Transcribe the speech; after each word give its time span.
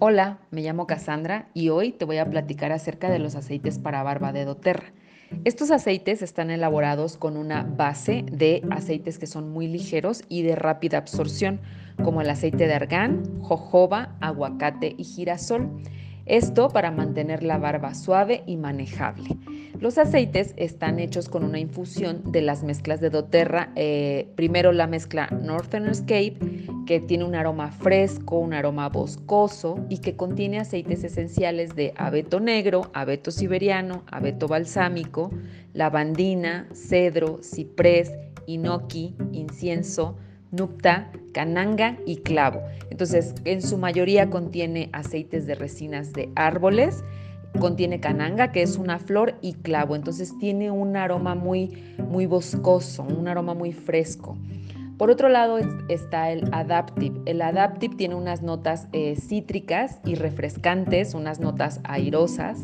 Hola, 0.00 0.38
me 0.52 0.62
llamo 0.62 0.86
Cassandra 0.86 1.48
y 1.54 1.70
hoy 1.70 1.90
te 1.90 2.04
voy 2.04 2.18
a 2.18 2.30
platicar 2.30 2.70
acerca 2.70 3.10
de 3.10 3.18
los 3.18 3.34
aceites 3.34 3.80
para 3.80 4.04
barba 4.04 4.32
de 4.32 4.44
doTERRA. 4.44 4.92
Estos 5.44 5.72
aceites 5.72 6.22
están 6.22 6.52
elaborados 6.52 7.16
con 7.16 7.36
una 7.36 7.64
base 7.64 8.24
de 8.30 8.62
aceites 8.70 9.18
que 9.18 9.26
son 9.26 9.50
muy 9.50 9.66
ligeros 9.66 10.22
y 10.28 10.42
de 10.42 10.54
rápida 10.54 10.98
absorción, 10.98 11.60
como 12.04 12.20
el 12.20 12.30
aceite 12.30 12.68
de 12.68 12.74
argán, 12.74 13.40
jojoba, 13.40 14.14
aguacate 14.20 14.94
y 14.96 15.02
girasol. 15.02 15.68
Esto 16.28 16.68
para 16.68 16.90
mantener 16.90 17.42
la 17.42 17.56
barba 17.56 17.94
suave 17.94 18.42
y 18.46 18.58
manejable. 18.58 19.38
Los 19.80 19.96
aceites 19.96 20.52
están 20.56 20.98
hechos 20.98 21.30
con 21.30 21.42
una 21.42 21.58
infusión 21.58 22.32
de 22.32 22.42
las 22.42 22.62
mezclas 22.64 23.00
de 23.00 23.08
doTERRA. 23.08 23.72
Eh, 23.76 24.28
primero 24.34 24.72
la 24.72 24.86
mezcla 24.86 25.28
Northern 25.28 25.88
Escape, 25.88 26.36
que 26.84 27.00
tiene 27.00 27.24
un 27.24 27.34
aroma 27.34 27.70
fresco, 27.70 28.38
un 28.38 28.52
aroma 28.52 28.90
boscoso 28.90 29.78
y 29.88 29.98
que 29.98 30.16
contiene 30.16 30.58
aceites 30.58 31.02
esenciales 31.02 31.74
de 31.74 31.94
abeto 31.96 32.40
negro, 32.40 32.90
abeto 32.92 33.30
siberiano, 33.30 34.02
abeto 34.10 34.48
balsámico, 34.48 35.30
lavandina, 35.72 36.68
cedro, 36.74 37.38
ciprés, 37.42 38.12
inoki, 38.46 39.14
incienso, 39.32 40.16
nupta, 40.50 41.10
cananga 41.32 41.96
y 42.06 42.18
clavo. 42.18 42.60
Entonces, 42.90 43.34
en 43.44 43.62
su 43.62 43.78
mayoría 43.78 44.30
contiene 44.30 44.90
aceites 44.92 45.46
de 45.46 45.54
resinas 45.54 46.12
de 46.12 46.30
árboles, 46.34 47.04
contiene 47.58 48.00
cananga, 48.00 48.52
que 48.52 48.62
es 48.62 48.76
una 48.76 48.98
flor, 48.98 49.34
y 49.40 49.54
clavo. 49.54 49.96
Entonces 49.96 50.36
tiene 50.38 50.70
un 50.70 50.96
aroma 50.96 51.34
muy, 51.34 51.94
muy 51.98 52.26
boscoso, 52.26 53.02
un 53.02 53.28
aroma 53.28 53.54
muy 53.54 53.72
fresco. 53.72 54.36
Por 54.96 55.10
otro 55.10 55.28
lado 55.28 55.58
está 55.88 56.30
el 56.32 56.48
Adaptive. 56.52 57.20
El 57.24 57.40
Adaptive 57.40 57.94
tiene 57.94 58.16
unas 58.16 58.42
notas 58.42 58.88
eh, 58.92 59.14
cítricas 59.14 60.00
y 60.04 60.16
refrescantes, 60.16 61.14
unas 61.14 61.38
notas 61.38 61.80
airosas. 61.84 62.58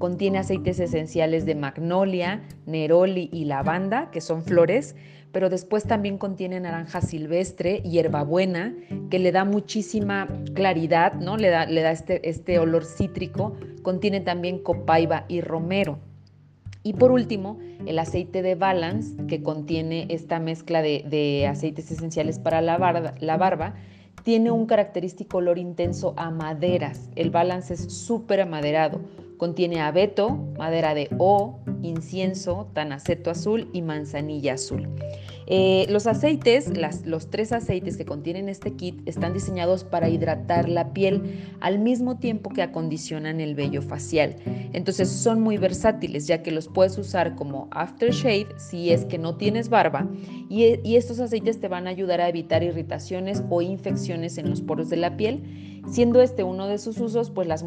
Contiene 0.00 0.38
aceites 0.38 0.80
esenciales 0.80 1.44
de 1.44 1.54
magnolia, 1.54 2.42
neroli 2.64 3.28
y 3.34 3.44
lavanda, 3.44 4.10
que 4.10 4.22
son 4.22 4.42
flores, 4.42 4.96
pero 5.30 5.50
después 5.50 5.84
también 5.84 6.16
contiene 6.16 6.58
naranja 6.58 7.02
silvestre, 7.02 7.82
hierbabuena, 7.82 8.74
que 9.10 9.18
le 9.18 9.30
da 9.30 9.44
muchísima 9.44 10.26
claridad, 10.54 11.12
¿no? 11.12 11.36
Le 11.36 11.50
da, 11.50 11.66
le 11.66 11.82
da 11.82 11.90
este, 11.90 12.26
este 12.30 12.58
olor 12.58 12.86
cítrico. 12.86 13.54
Contiene 13.82 14.22
también 14.22 14.60
copaiba 14.60 15.26
y 15.28 15.42
romero. 15.42 15.98
Y 16.82 16.94
por 16.94 17.12
último, 17.12 17.58
el 17.84 17.98
aceite 17.98 18.40
de 18.40 18.54
Balance, 18.54 19.26
que 19.26 19.42
contiene 19.42 20.06
esta 20.08 20.40
mezcla 20.40 20.80
de, 20.80 21.46
aceites 21.46 21.90
esenciales 21.90 22.38
para 22.38 22.62
la 22.62 22.78
barba, 22.78 23.12
la 23.20 23.36
barba, 23.36 23.74
tiene 24.22 24.50
un 24.50 24.64
característico 24.64 25.36
olor 25.36 25.58
intenso 25.58 26.14
a 26.16 26.30
maderas. 26.30 27.10
El 27.16 27.28
Balance 27.28 27.74
es 27.74 27.92
súper 27.92 28.40
amaderado. 28.40 29.02
Contiene 29.40 29.80
abeto, 29.80 30.36
madera 30.58 30.92
de 30.92 31.08
O, 31.16 31.60
incienso, 31.80 32.68
tanaceto 32.74 33.30
azul 33.30 33.70
y 33.72 33.80
manzanilla 33.80 34.52
azul. 34.52 34.86
Eh, 35.46 35.86
los 35.88 36.06
aceites, 36.06 36.70
los 37.06 37.30
tres 37.30 37.50
aceites 37.50 37.96
que 37.96 38.04
contienen 38.04 38.50
este 38.50 38.74
kit 38.74 39.00
están 39.08 39.32
diseñados 39.32 39.82
para 39.82 40.10
hidratar 40.10 40.68
la 40.68 40.92
piel 40.92 41.40
al 41.60 41.78
mismo 41.78 42.18
tiempo 42.18 42.50
que 42.50 42.60
acondicionan 42.60 43.40
el 43.40 43.54
vello 43.54 43.80
facial. 43.80 44.36
Entonces 44.74 45.08
son 45.08 45.40
muy 45.40 45.56
versátiles 45.56 46.26
ya 46.26 46.42
que 46.42 46.50
los 46.50 46.68
puedes 46.68 46.98
usar 46.98 47.34
como 47.34 47.66
aftershave 47.70 48.46
si 48.58 48.90
es 48.90 49.06
que 49.06 49.16
no 49.16 49.38
tienes 49.38 49.70
barba 49.70 50.06
y, 50.50 50.94
estos 50.94 51.18
aceites 51.18 51.58
te 51.58 51.68
van 51.68 51.86
a 51.86 51.90
ayudar 51.90 52.20
a 52.20 52.28
evitar 52.28 52.62
irritaciones 52.62 53.42
o 53.48 53.62
infecciones 53.62 54.36
en 54.36 54.50
los 54.50 54.60
poros 54.60 54.90
de 54.90 54.98
la 54.98 55.16
piel. 55.16 55.79
Siendo 55.88 56.20
este 56.22 56.44
uno 56.44 56.68
de 56.68 56.78
sus 56.78 56.98
usos, 57.00 57.30
pues 57.30 57.48
las, 57.48 57.62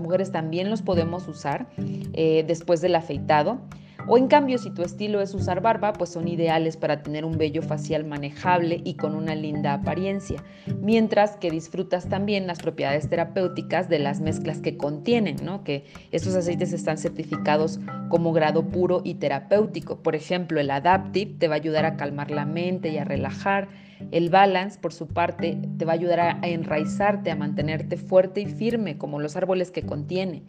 mujeres 0.00 0.32
también 0.32 0.70
los 0.70 0.82
podemos 0.82 1.26
usar 1.28 1.68
eh, 1.78 2.44
después 2.46 2.80
del 2.80 2.94
afeitado. 2.94 3.60
O 4.08 4.16
en 4.18 4.28
cambio, 4.28 4.58
si 4.58 4.70
tu 4.70 4.82
estilo 4.82 5.20
es 5.20 5.34
usar 5.34 5.60
barba, 5.60 5.92
pues 5.92 6.10
son 6.10 6.28
ideales 6.28 6.76
para 6.76 7.02
tener 7.02 7.24
un 7.24 7.38
vello 7.38 7.60
facial 7.60 8.04
manejable 8.04 8.80
y 8.84 8.94
con 8.94 9.16
una 9.16 9.34
linda 9.34 9.72
apariencia, 9.72 10.44
mientras 10.80 11.36
que 11.36 11.50
disfrutas 11.50 12.08
también 12.08 12.46
las 12.46 12.60
propiedades 12.60 13.08
terapéuticas 13.10 13.88
de 13.88 13.98
las 13.98 14.20
mezclas 14.20 14.60
que 14.60 14.76
contienen, 14.76 15.36
¿no? 15.42 15.64
Que 15.64 15.84
estos 16.12 16.36
aceites 16.36 16.72
están 16.72 16.98
certificados 16.98 17.80
como 18.08 18.32
grado 18.32 18.68
puro 18.68 19.00
y 19.02 19.14
terapéutico. 19.14 19.96
Por 19.96 20.14
ejemplo, 20.14 20.60
el 20.60 20.70
Adaptive 20.70 21.34
te 21.38 21.48
va 21.48 21.54
a 21.54 21.58
ayudar 21.58 21.84
a 21.84 21.96
calmar 21.96 22.30
la 22.30 22.46
mente 22.46 22.90
y 22.90 22.98
a 22.98 23.04
relajar. 23.04 23.68
El 24.10 24.30
Balance, 24.30 24.78
por 24.78 24.92
su 24.92 25.06
parte, 25.06 25.58
te 25.78 25.84
va 25.84 25.92
a 25.92 25.94
ayudar 25.94 26.20
a 26.20 26.38
enraizarte, 26.42 27.30
a 27.30 27.36
mantenerte 27.36 27.96
fuerte 27.96 28.40
y 28.40 28.46
firme, 28.46 28.98
como 28.98 29.20
los 29.20 29.36
árboles 29.36 29.70
que 29.70 29.82
contiene. 29.82 30.42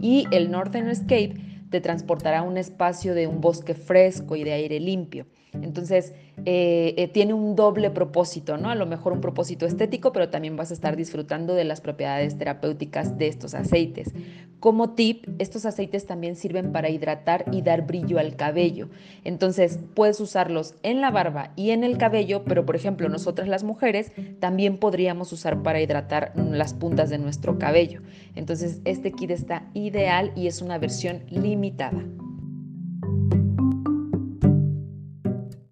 Y 0.00 0.26
el 0.30 0.50
Northern 0.50 0.88
Escape 0.88 1.34
te 1.70 1.80
transportará 1.80 2.40
a 2.40 2.42
un 2.42 2.56
espacio 2.56 3.14
de 3.14 3.26
un 3.26 3.40
bosque 3.40 3.74
fresco 3.74 4.36
y 4.36 4.44
de 4.44 4.52
aire 4.52 4.80
limpio. 4.80 5.26
Entonces, 5.52 6.14
eh, 6.44 6.94
eh, 6.96 7.08
tiene 7.08 7.34
un 7.34 7.56
doble 7.56 7.90
propósito, 7.90 8.56
¿no? 8.56 8.70
A 8.70 8.74
lo 8.74 8.86
mejor 8.86 9.12
un 9.12 9.20
propósito 9.20 9.66
estético, 9.66 10.12
pero 10.12 10.28
también 10.28 10.56
vas 10.56 10.70
a 10.70 10.74
estar 10.74 10.96
disfrutando 10.96 11.54
de 11.54 11.64
las 11.64 11.80
propiedades 11.80 12.38
terapéuticas 12.38 13.18
de 13.18 13.26
estos 13.26 13.54
aceites. 13.54 14.12
Como 14.60 14.90
tip, 14.90 15.26
estos 15.38 15.66
aceites 15.66 16.06
también 16.06 16.36
sirven 16.36 16.70
para 16.70 16.90
hidratar 16.90 17.46
y 17.50 17.62
dar 17.62 17.86
brillo 17.86 18.18
al 18.18 18.36
cabello. 18.36 18.90
Entonces, 19.24 19.80
puedes 19.94 20.20
usarlos 20.20 20.74
en 20.82 21.00
la 21.00 21.10
barba 21.10 21.52
y 21.56 21.70
en 21.70 21.82
el 21.82 21.98
cabello, 21.98 22.44
pero 22.44 22.64
por 22.64 22.76
ejemplo, 22.76 23.08
nosotras 23.08 23.48
las 23.48 23.64
mujeres 23.64 24.12
también 24.38 24.76
podríamos 24.78 25.32
usar 25.32 25.62
para 25.62 25.80
hidratar 25.80 26.32
las 26.36 26.74
puntas 26.74 27.10
de 27.10 27.18
nuestro 27.18 27.58
cabello. 27.58 28.02
Entonces, 28.36 28.80
este 28.84 29.12
kit 29.12 29.30
está 29.30 29.64
ideal 29.74 30.32
y 30.36 30.46
es 30.46 30.62
una 30.62 30.78
versión 30.78 31.22
limitada. 31.60 32.19